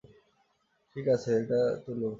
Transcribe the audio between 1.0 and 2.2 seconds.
আছে, এটা তুলো।